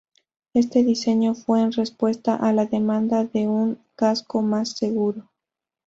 Este 0.55 0.81
diseño 0.81 1.35
fue 1.35 1.61
en 1.61 1.73
respuesta 1.73 2.35
a 2.35 2.53
la 2.53 2.65
demanda 2.65 3.23
de 3.23 3.47
un 3.47 3.77
casco 3.95 4.41
más 4.41 4.69
seguro. 4.71 5.29